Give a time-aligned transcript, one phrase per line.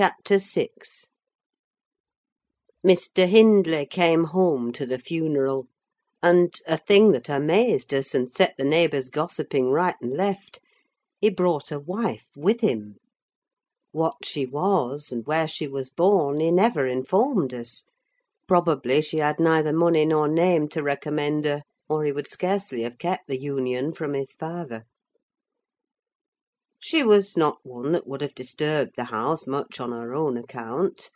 [0.00, 0.70] CHAPTER VI
[2.82, 3.28] Mr.
[3.28, 5.66] Hindley came home to the funeral;
[6.22, 10.58] and, a thing that amazed us, and set the neighbours gossiping right and left,
[11.20, 12.96] he brought a wife with him.
[13.92, 17.84] What she was, and where she was born, he never informed us:
[18.48, 21.60] probably she had neither money nor name to recommend her,
[21.90, 24.86] or he would scarcely have kept the union from his father.
[26.82, 31.10] She was not one that would have disturbed the house much on her own account: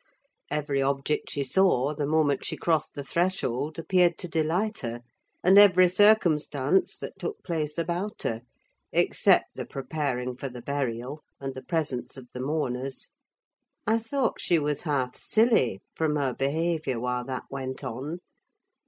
[0.50, 5.00] every object she saw, the moment she crossed the threshold, appeared to delight her,
[5.42, 8.42] and every circumstance that took place about her,
[8.92, 13.08] except the preparing for the burial, and the presence of the mourners.
[13.86, 18.18] I thought she was half silly, from her behaviour while that went on: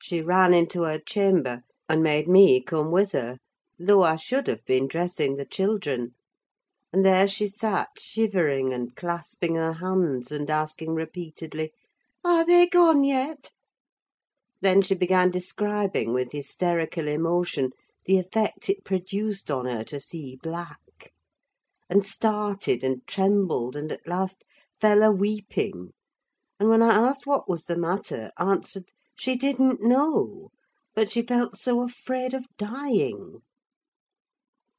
[0.03, 3.39] she ran into her chamber, and made me come with her,
[3.79, 6.13] though I should have been dressing the children;
[6.93, 11.73] and there she sat shivering and clasping her hands, and asking repeatedly,
[12.23, 13.51] "Are they gone yet?"
[14.61, 17.73] Then she began describing, with hysterical emotion,
[18.05, 21.13] the effect it produced on her to see black;
[21.91, 24.45] and started and trembled, and at last
[24.79, 25.91] fell a weeping;
[26.61, 30.51] and when I asked what was the matter, answered, she didn't know,
[30.95, 33.41] but she felt so afraid of dying.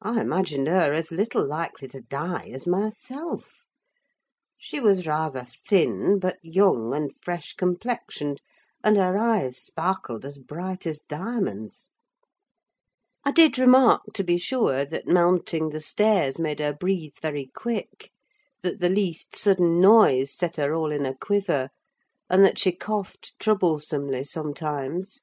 [0.00, 3.64] I imagined her as little likely to die as myself.
[4.56, 8.40] She was rather thin, but young and fresh complexioned,
[8.84, 11.90] and her eyes sparkled as bright as diamonds.
[13.24, 18.12] I did remark, to be sure, that mounting the stairs made her breathe very quick;
[18.62, 21.70] that the least sudden noise set her all in a quiver;
[22.30, 25.22] and that she coughed troublesomely sometimes;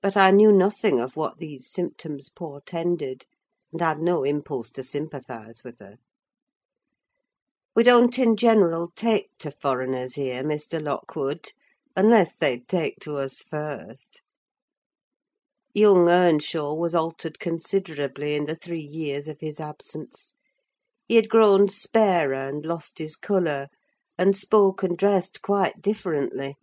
[0.00, 3.26] but I knew nothing of what these symptoms portended,
[3.72, 5.96] and had no impulse to sympathise with her.
[7.74, 10.80] We don't in general take to foreigners here, Mr.
[10.82, 11.52] Lockwood,
[11.96, 14.22] unless they take to us first.
[15.74, 20.34] Young Earnshaw was altered considerably in the three years of his absence.
[21.08, 23.68] He had grown sparer, and lost his colour,
[24.18, 26.56] and spoke and dressed quite differently;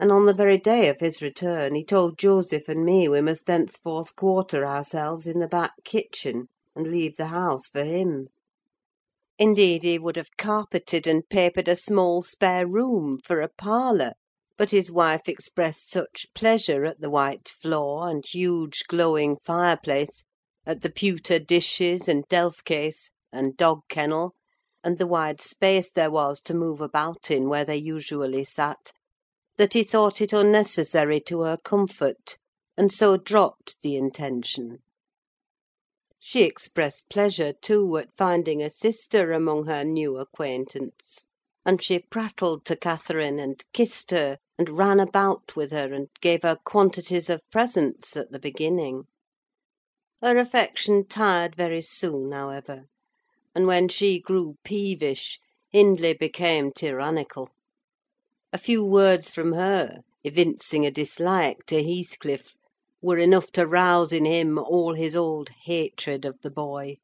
[0.00, 3.44] and on the very day of his return he told Joseph and me we must
[3.44, 8.28] thenceforth quarter ourselves in the back kitchen, and leave the house for him.
[9.38, 14.14] Indeed, he would have carpeted and papered a small spare room for a parlour;
[14.56, 20.22] but his wife expressed such pleasure at the white floor, and huge glowing fireplace,
[20.64, 24.34] at the pewter dishes, and delf case, and dog kennel,
[24.82, 28.92] and the wide space there was to move about in where they usually sat,
[29.60, 32.38] that he thought it unnecessary to her comfort,
[32.78, 34.78] and so dropped the intention.
[36.18, 41.26] She expressed pleasure, too, at finding a sister among her new acquaintance;
[41.62, 46.40] and she prattled to Catherine, and kissed her, and ran about with her, and gave
[46.42, 49.02] her quantities of presents at the beginning.
[50.22, 52.86] Her affection tired very soon, however;
[53.54, 55.38] and when she grew peevish,
[55.68, 57.50] Hindley became tyrannical.
[58.52, 62.56] A few words from her, evincing a dislike to Heathcliff,
[63.00, 66.96] were enough to rouse in him all his old hatred of the boy.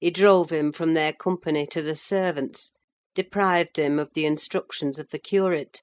[0.00, 2.72] He drove him from their company to the servants,
[3.14, 5.80] deprived him of the instructions of the curate,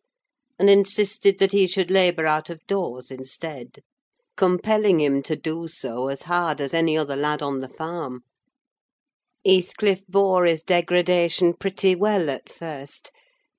[0.60, 3.80] and insisted that he should labour out of doors instead;
[4.36, 8.22] compelling him to do so as hard as any other lad on the farm.
[9.44, 13.12] Heathcliff bore his degradation pretty well at first,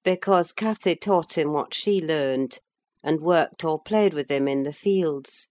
[0.08, 2.60] because Cathy taught him what she learned,
[3.04, 5.48] and worked or played with him in the fields.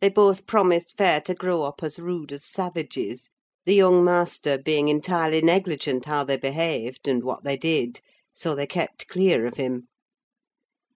[0.00, 3.30] They both promised fair to grow up as rude as savages,
[3.66, 8.00] the young master being entirely negligent how they behaved, and what they did,
[8.34, 9.86] so they kept clear of him.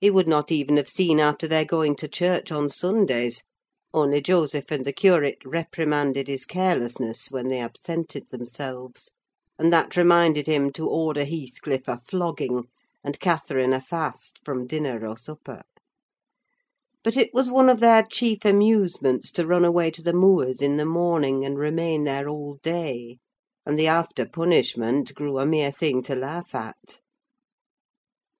[0.01, 3.45] He would not even have seen after their going to church on Sundays;
[3.95, 9.13] only Joseph and the curate reprimanded his carelessness when they absented themselves,
[9.57, 12.65] and that reminded him to order Heathcliff a flogging,
[13.05, 15.63] and Catherine a fast from dinner or supper.
[17.05, 20.79] But it was one of their chief amusements to run away to the moors in
[20.79, 23.19] the morning, and remain there all day;
[23.65, 26.99] and the after punishment grew a mere thing to laugh at.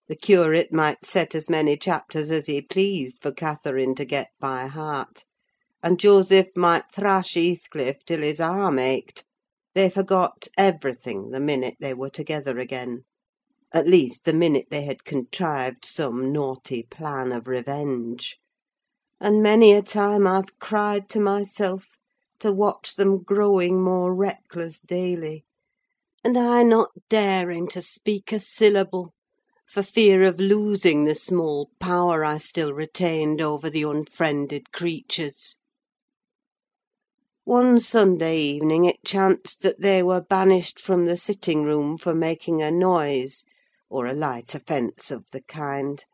[0.09, 4.67] The curate might set as many chapters as he pleased for Catherine to get by
[4.67, 5.23] heart,
[5.85, 9.25] and Joseph might thrash Heathcliff till his arm ached:
[9.77, 13.05] they forgot everything the minute they were together again;
[13.73, 18.39] at least, the minute they had contrived some naughty plan of revenge.
[19.21, 21.99] And many a time I've cried to myself
[22.41, 25.45] to watch them growing more reckless daily.
[26.25, 29.15] and I not daring to speak a syllable,
[29.67, 35.57] for fear of losing the small power I still retained over the unfriended creatures.
[37.45, 42.63] One Sunday evening it chanced that they were banished from the sitting room for making
[42.63, 43.45] a noise,
[43.91, 46.05] or a light offence of the kind;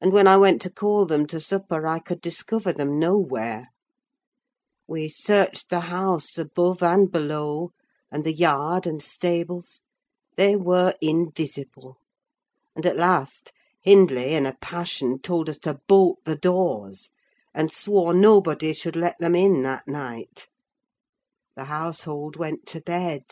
[0.00, 3.70] and when I went to call them to supper, I could discover them nowhere.
[4.86, 7.72] We searched the house above and below,
[8.12, 9.82] and the yard and stables:
[10.36, 11.98] they were invisible;
[12.76, 17.10] and at last Hindley, in a passion, told us to bolt the doors,
[17.52, 20.46] and swore nobody should let them in that night.
[21.56, 23.24] The household went to bed;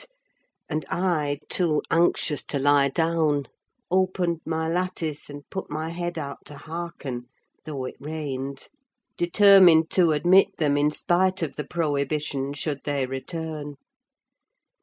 [0.69, 3.47] and I, too anxious to lie down,
[3.91, 7.27] opened my lattice and put my head out to hearken,
[7.65, 8.69] though it rained;
[9.17, 13.77] determined to admit them in spite of the prohibition, should they return.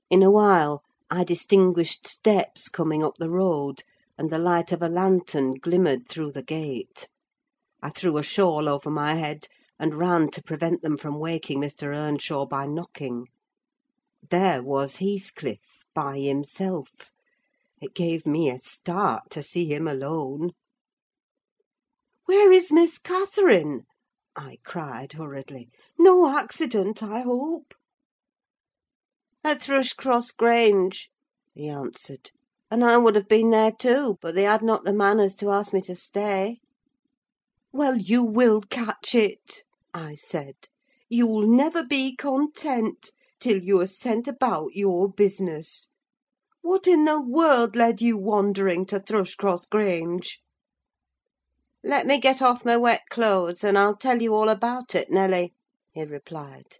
[0.09, 0.81] In a while
[1.11, 3.83] I distinguished steps coming up the road,
[4.17, 7.07] and the light of a lantern glimmered through the gate.
[7.83, 9.47] I threw a shawl over my head,
[9.77, 11.93] and ran to prevent them from waking Mr.
[11.95, 13.27] Earnshaw by knocking.
[14.31, 17.11] There was Heathcliff, by himself:
[17.85, 20.49] it gave me a start to see him alone.
[22.25, 23.83] "Where is Miss Catherine?"
[24.35, 25.69] I cried hurriedly.
[25.95, 27.75] "No accident, I hope?"
[29.43, 31.11] "At Thrushcross Grange,"
[31.53, 32.31] he answered;
[32.71, 35.71] "and I would have been there too, but they had not the manners to ask
[35.71, 36.61] me to stay."
[37.71, 40.55] "Well, you will catch it," I said.
[41.07, 45.91] "You'll never be content till you are sent about your business.
[46.67, 50.39] What in the world led you wandering to Thrushcross Grange?"
[51.83, 55.53] "Let me get off my wet clothes, and I'll tell you all about it, Nelly,"
[55.93, 56.77] he replied.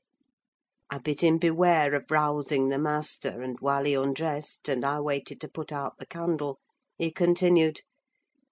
[0.90, 5.40] I bid him beware of rousing the master; and while he undressed, and I waited
[5.42, 6.58] to put out the candle,
[6.98, 7.82] he continued: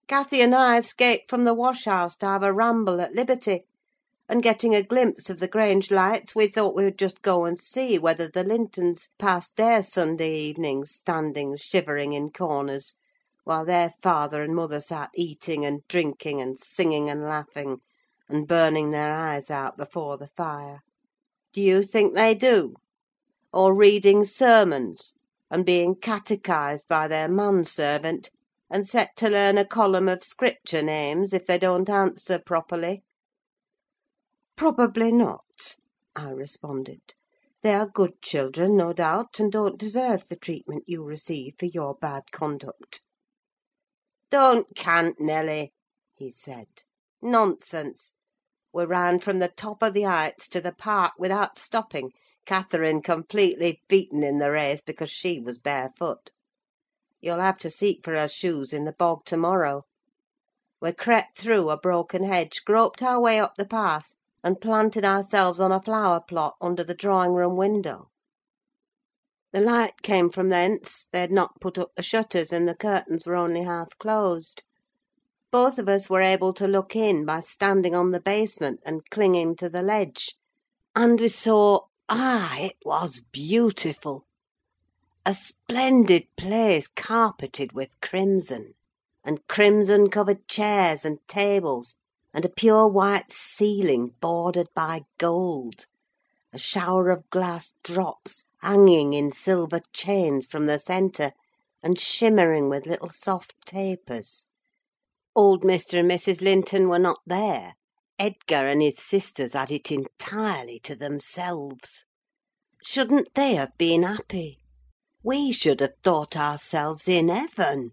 [0.07, 3.65] "Cathy and I escaped from the wash house to have a ramble at liberty;
[4.33, 7.61] and getting a glimpse of the Grange lights, we thought we would just go and
[7.61, 12.95] see whether the Lintons passed their Sunday evenings standing shivering in corners,
[13.43, 17.81] while their father and mother sat eating and drinking, and singing and laughing,
[18.27, 20.79] and burning their eyes out before the fire.
[21.53, 22.73] Do you think they do?
[23.53, 25.13] Or reading sermons,
[25.51, 28.31] and being catechised by their man servant,
[28.67, 33.03] and set to learn a column of Scripture names if they don't answer properly?"
[34.55, 35.77] "Probably not,"
[36.15, 37.15] I responded.
[37.63, 41.95] "They are good children, no doubt, and don't deserve the treatment you receive for your
[41.95, 43.01] bad conduct."
[44.29, 45.73] "Don't cant, Nelly,"
[46.13, 46.67] he said.
[47.19, 48.13] "Nonsense!
[48.71, 52.11] We ran from the top of the Heights to the park without stopping,
[52.45, 56.29] Catherine completely beaten in the race because she was barefoot.
[57.21, 59.85] You'll have to seek for her shoes in the bog to morrow.
[60.79, 65.59] We crept through a broken hedge, groped our way up the path, and planted ourselves
[65.59, 68.09] on a flower plot under the drawing room window.
[69.53, 73.25] The light came from thence; they had not put up the shutters, and the curtains
[73.25, 74.63] were only half closed.
[75.51, 79.55] Both of us were able to look in by standing on the basement and clinging
[79.57, 80.35] to the ledge,
[80.95, 84.25] and we saw—ah, it was beautiful!
[85.25, 88.73] A splendid place carpeted with crimson,
[89.23, 91.95] and crimson covered chairs and tables,
[92.33, 95.85] and a pure white ceiling bordered by gold;
[96.51, 101.31] a shower of glass drops hanging in silver chains from the centre,
[101.83, 104.47] and shimmering with little soft tapers.
[105.35, 105.99] Old Mr.
[105.99, 106.41] and Mrs.
[106.41, 107.75] Linton were not there:
[108.17, 112.03] Edgar and his sisters had it entirely to themselves.
[112.81, 114.57] Shouldn't they have been happy?
[115.21, 117.91] We should have thought ourselves in heaven.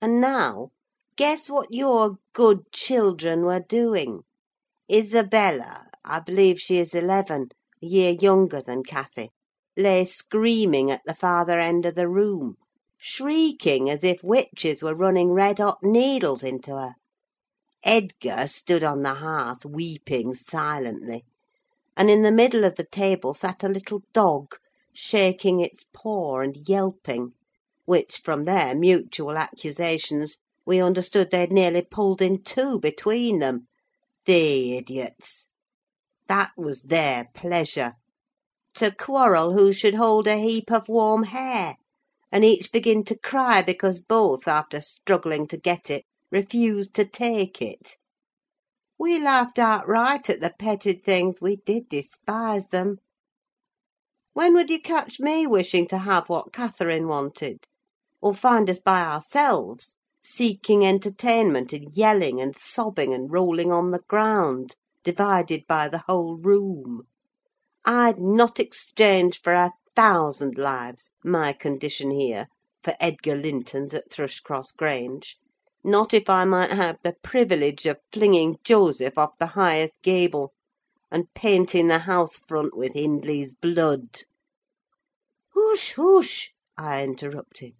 [0.00, 0.70] And now,
[1.16, 4.22] guess what your good children were doing.
[4.92, 11.86] Isabella—I believe she is eleven, a year younger than Cathy—lay screaming at the farther end
[11.86, 12.56] of the room,
[12.98, 16.94] shrieking as if witches were running red hot needles into her.
[17.84, 21.22] Edgar stood on the hearth weeping silently;
[21.96, 24.56] and in the middle of the table sat a little dog,
[24.92, 27.34] shaking its paw and yelping,
[27.84, 33.68] which, from their mutual accusations, we understood they had nearly pulled in two between them.
[34.24, 35.46] The idiots!
[36.26, 37.96] That was their pleasure:
[38.76, 41.76] to quarrel who should hold a heap of warm hair,
[42.32, 47.60] and each begin to cry because both, after struggling to get it, refused to take
[47.60, 47.96] it.
[48.98, 53.00] We laughed outright at the petted things: we did despise them.
[54.32, 57.66] When would you catch me wishing to have what Catherine wanted?
[58.22, 64.02] Or find us by ourselves, seeking entertainment in yelling and sobbing and rolling on the
[64.08, 67.02] ground, divided by the whole room?
[67.84, 72.48] I'd not exchange for a thousand lives my condition here
[72.82, 75.36] for Edgar Linton's at Thrushcross Grange:
[75.84, 80.54] not if I might have the privilege of flinging Joseph off the highest gable,
[81.10, 84.20] and painting the house front with Hindley's blood."
[85.54, 87.74] "Hush, hush!" I interrupted.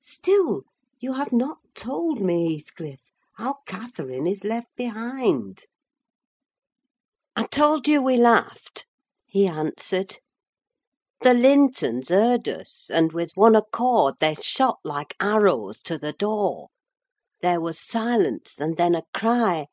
[0.00, 0.62] "Still
[1.04, 3.00] you have not told me, Heathcliff,
[3.34, 5.64] how Catherine is left behind."
[7.34, 8.86] "I told you we laughed,"
[9.26, 10.20] he answered.
[11.22, 16.68] The Lintons heard us, and with one accord they shot like arrows to the door.
[17.40, 19.66] There was silence, and then a cry,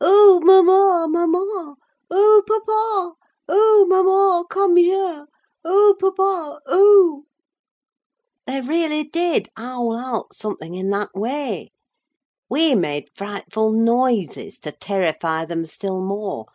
[0.00, 1.74] "Oh, mamma, mamma!
[2.08, 3.16] Oh, papa!
[3.48, 5.26] Oh, mamma, come here!
[5.64, 7.24] Oh, papa, oh!"
[8.48, 11.70] They really did howl out something in that way.
[12.48, 16.46] We made frightful noises to terrify them still more,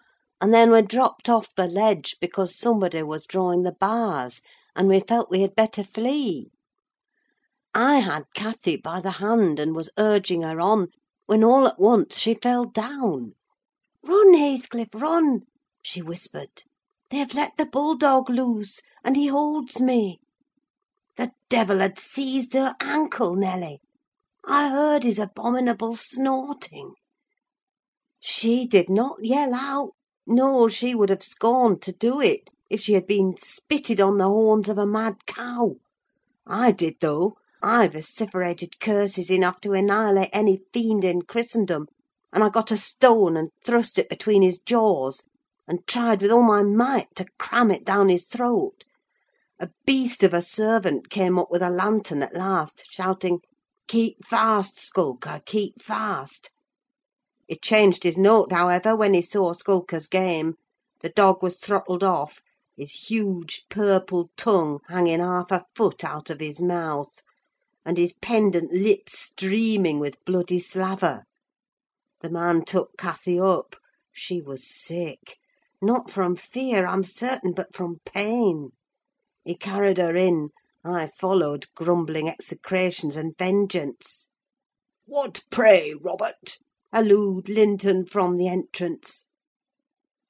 [0.42, 4.42] and then we dropped off the ledge because somebody was drawing the bars,
[4.76, 6.50] and we felt we had better flee.
[7.76, 10.88] I had Cathy by the hand, and was urging her on,
[11.28, 13.36] when all at once she fell down.
[14.02, 15.44] "Run, Heathcliff, run!"
[15.84, 16.64] she whispered.
[17.12, 20.22] "They have let the bull dog loose, and he holds me.
[21.15, 23.79] The devil had seized her ankle, Nelly.
[24.48, 26.96] I heard his abominable snorting.
[28.20, 29.91] She did not yell out.
[30.25, 34.25] No, she would have scorned to do it, if she had been spitted on the
[34.27, 35.75] horns of a mad cow.
[36.48, 41.89] I did, though: I vociferated curses enough to annihilate any fiend in Christendom;
[42.32, 45.22] and I got a stone and thrust it between his jaws,
[45.67, 48.84] and tried with all my might to cram it down his throat.
[49.63, 53.39] A beast of a servant came up with a lantern at last, shouting,
[53.88, 56.51] "Keep fast, Skulker, keep fast!"
[57.48, 60.55] He changed his note, however, when he saw Skulker's game:
[61.00, 62.41] the dog was throttled off,
[62.75, 67.22] his huge purple tongue hanging half a foot out of his mouth,
[67.86, 71.24] and his pendant lips streaming with bloody slaver.
[72.20, 73.77] The man took Cathy up:
[74.12, 75.38] she was sick;
[75.82, 78.72] not from fear, I'm certain, but from pain.
[79.46, 80.52] He carried her in:
[80.86, 84.30] I followed, grumbling execrations and vengeance.
[85.06, 86.58] "What, pray, Robert?"
[86.94, 89.26] hallooed Linton from the entrance.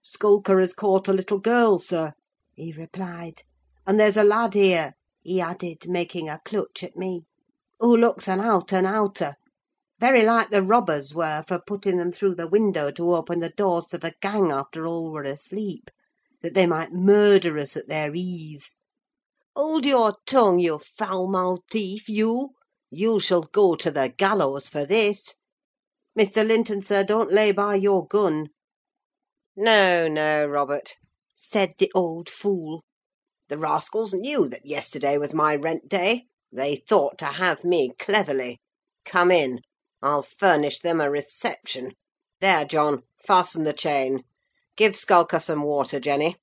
[0.01, 2.13] "Skulker has caught a little girl, sir,"
[2.55, 3.43] he replied;
[3.85, 7.27] "and there's a lad here," he added, making a clutch at me,
[7.79, 9.35] "who looks an out and outer:
[9.99, 13.85] very like the robbers were for putting them through the window to open the doors
[13.85, 15.91] to the gang after all were asleep,
[16.41, 18.75] that they might murder us at their ease.
[19.55, 22.55] Hold your tongue, you foul–mouthed thief, you!
[22.89, 25.35] You shall go to the gallows for this.
[26.17, 26.43] Mr.
[26.43, 28.49] Linton, sir, don't lay by your gun."
[29.55, 30.95] "No, no, Robert,"
[31.35, 32.83] said the old fool.
[33.47, 38.59] "The rascals knew that yesterday was my rent day: they thought to have me cleverly.
[39.05, 39.61] Come in:
[40.01, 41.93] I'll furnish them a reception.
[42.41, 44.23] There, John, fasten the chain.
[44.77, 46.37] Give Skulker some water, Jenny.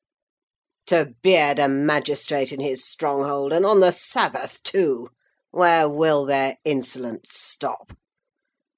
[0.90, 5.11] To beard a magistrate in his stronghold, and on the Sabbath, too!
[5.52, 7.92] Where will their insolence stop?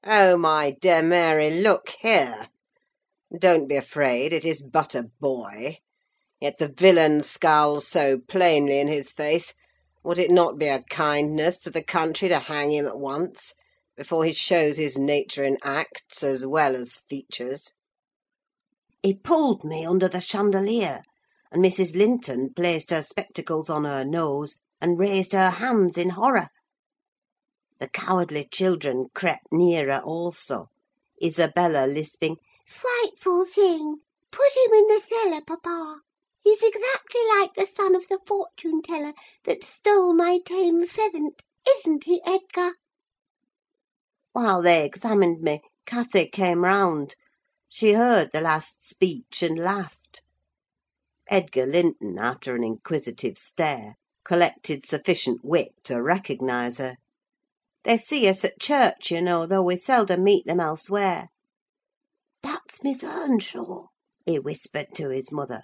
[0.05, 2.49] Oh, my dear Mary, look here!
[3.35, 5.79] Don't be afraid, it is but a boy.
[6.39, 9.55] Yet the villain scowls so plainly in his face,
[10.03, 13.55] would it not be a kindness to the country to hang him at once,
[13.97, 17.73] before he shows his nature in acts as well as features?
[19.03, 21.05] He pulled me under the chandelier,
[21.53, 21.95] and Mrs.
[21.95, 26.49] Linton placed her spectacles on her nose, and raised her hands in horror.
[27.79, 30.69] The cowardly children crept nearer also;
[31.23, 33.99] Isabella lisping, "Frightful thing!
[34.31, 36.01] Put him in the cellar, papa.
[36.43, 39.13] He's exactly like the son of the fortune teller
[39.45, 42.77] that stole my tame pheasant: isn't he, Edgar?"
[44.33, 47.15] While they examined me, Cathy came round.
[47.69, 49.99] She heard the last speech, and laughed.
[51.33, 56.97] Edgar Linton, after an inquisitive stare, collected sufficient wit to recognise her.
[57.85, 61.29] They see us at church, you know, though we seldom meet them elsewhere.
[62.43, 63.87] "That's Miss Earnshaw,"
[64.27, 65.63] he whispered to his mother;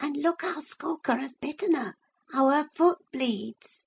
[0.00, 1.92] "and look how Skulker has bitten her:
[2.32, 3.84] how her foot bleeds."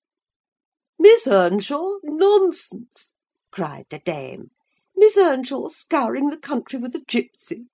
[1.00, 1.94] "Miss Earnshaw?
[2.04, 3.14] Nonsense!"
[3.50, 4.52] cried the dame.
[4.96, 7.66] "Miss Earnshaw scouring the country with a gipsy!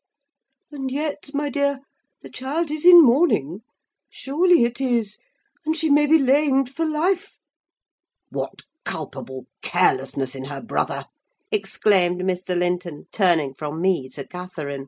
[0.71, 1.81] And yet, my dear,
[2.25, 3.61] the child is in mourning:
[4.09, 5.19] surely it is
[5.63, 7.37] and she may be lamed for life."
[8.29, 11.05] "What culpable carelessness in her brother!"
[11.51, 12.57] exclaimed Mr.
[12.57, 14.87] Linton, turning from me to Catherine.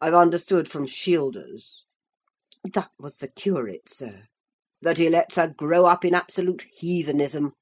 [0.00, 1.82] "I've understood from Shielders—"
[2.62, 4.28] That was the curate, sir.
[4.80, 7.54] "that he lets her grow up in absolute heathenism.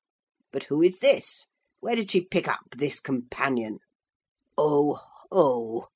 [0.52, 1.46] But who is this?
[1.80, 3.78] Where did she pick up this companion?
[4.58, 5.00] Oh,
[5.32, 5.88] oh!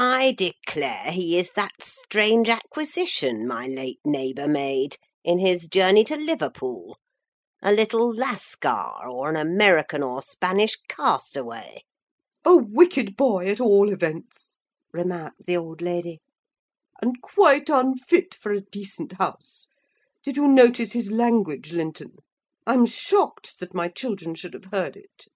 [0.00, 6.14] I declare he is that strange acquisition my late neighbour made, in his journey to
[6.16, 7.00] Liverpool:
[7.62, 11.82] a little Lascar, or an American or Spanish castaway."
[12.44, 14.54] "A wicked boy, at all events,"
[14.92, 16.20] remarked the old lady,
[17.02, 19.66] "and quite unfit for a decent house.
[20.22, 22.18] Did you notice his language, Linton?
[22.68, 25.26] I'm shocked that my children should have heard it."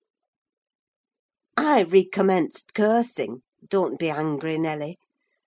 [1.57, 4.99] I recommenced cursing don't be angry, Nelly;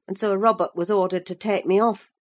[0.07, 2.11] and so Robert was ordered to take me off.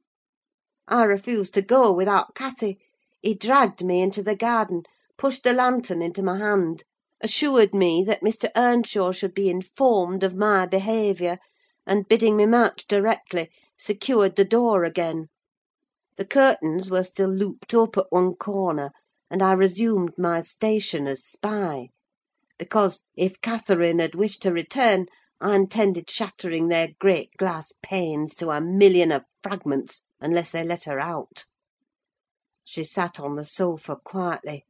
[0.88, 2.80] I refused to go without Cathy:
[3.22, 4.82] he dragged me into the garden,
[5.16, 6.82] pushed the lantern into my hand,
[7.20, 8.50] assured me that Mr.
[8.56, 11.38] Earnshaw should be informed of my behaviour,
[11.86, 13.48] and, bidding me march directly,
[13.78, 15.28] secured the door again.
[16.16, 18.90] The curtains were still looped up at one corner,
[19.30, 21.90] and I resumed my station as spy;
[22.58, 25.06] because, if Catherine had wished to return,
[25.44, 30.84] I intended shattering their great glass panes to a million of fragments, unless they let
[30.84, 31.44] her out.
[32.64, 34.64] She sat on the sofa quietly.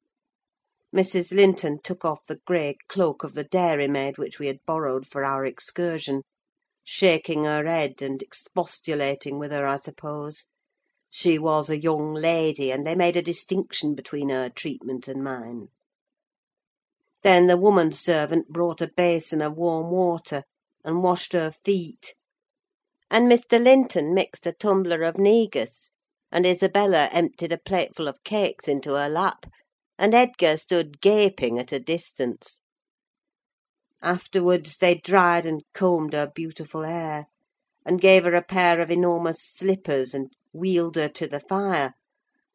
[0.92, 1.30] Mrs.
[1.30, 5.44] Linton took off the grey cloak of the dairymaid which we had borrowed for our
[5.44, 6.22] excursion,
[6.82, 10.46] shaking her head and expostulating with her, I suppose.
[11.08, 15.68] She was a young lady, and they made a distinction between her treatment and mine.
[17.22, 20.42] Then the woman servant brought a basin of warm water,
[20.84, 22.14] and washed her feet;
[23.10, 23.58] and Mr.
[23.58, 25.90] Linton mixed a tumbler of negus,
[26.30, 29.46] and Isabella emptied a plateful of cakes into her lap,
[29.98, 32.60] and Edgar stood gaping at a distance.
[34.02, 37.28] Afterwards they dried and combed her beautiful hair,
[37.86, 41.94] and gave her a pair of enormous slippers, and wheeled her to the fire;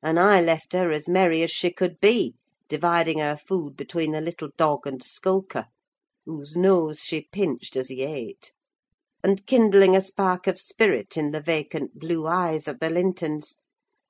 [0.04, 2.36] and I left her as merry as she could be,
[2.68, 5.66] dividing her food between the little dog and Skulker
[6.30, 8.54] whose nose she pinched as he ate,
[9.24, 13.56] and kindling a spark of spirit in the vacant blue eyes of the Lintons,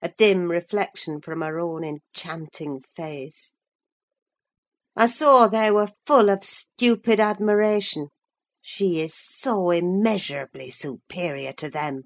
[0.02, 3.54] a dim reflection from her own enchanting face.
[4.98, 8.10] I saw they were full of stupid admiration:
[8.62, 12.02] she is so immeasurably superior to them,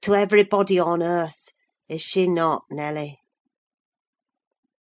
[0.00, 1.50] to everybody on earth,
[1.86, 3.18] is she not, Nelly?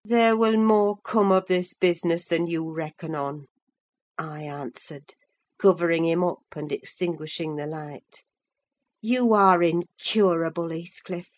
[0.04, 3.46] "There will more come of this business than you reckon on,"
[4.22, 5.16] I answered,
[5.58, 8.24] covering him up and extinguishing the light.
[9.02, 11.30] "You are incurable, Heathcliff;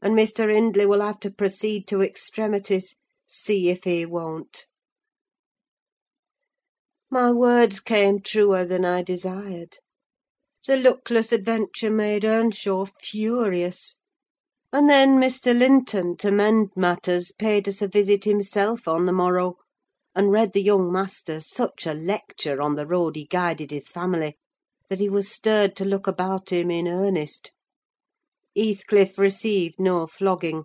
[0.00, 0.54] and Mr.
[0.54, 2.94] Hindley will have to proceed to extremities,
[3.26, 4.66] see if he won't."
[7.10, 9.78] My words came truer than I desired.
[10.64, 13.96] The luckless adventure made Earnshaw furious;
[14.72, 15.58] and then Mr.
[15.58, 19.56] Linton, to mend matters, paid us a visit himself on the morrow
[20.16, 24.34] and read the young master such a lecture on the road he guided his family,
[24.88, 27.52] that he was stirred to look about him in earnest.
[28.56, 30.64] Heathcliff received no flogging,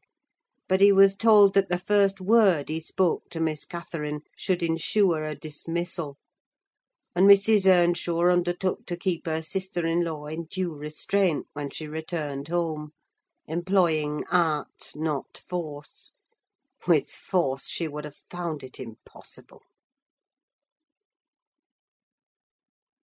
[0.70, 5.26] but he was told that the first word he spoke to Miss Catherine should ensure
[5.26, 6.18] a dismissal;
[7.14, 7.68] and Mrs.
[7.70, 12.92] Earnshaw undertook to keep her sister in law in due restraint when she returned home,
[13.48, 16.14] employing art, not force.
[16.88, 19.64] With force she would have found it impossible.